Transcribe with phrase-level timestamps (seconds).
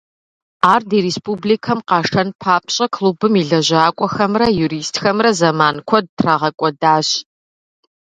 [0.71, 7.07] Ар ди республикэм къашэн папщӀэ, клубым и лэжьакӀуэхэмрэ юристхэмрэ зэман куэд трагъэкӀуэдащ.